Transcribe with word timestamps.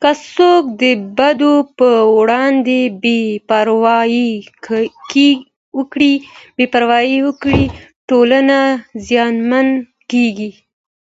که 0.00 0.10
څوک 0.32 0.64
د 0.82 0.84
بدو 1.16 1.54
په 1.78 1.88
وړاندې 2.18 2.80
بې 3.02 3.20
پروايي 6.72 7.16
وکړي، 7.26 7.64
ټولنه 8.08 8.58
زیانمنه 9.06 9.74
کېږي. 10.10 10.50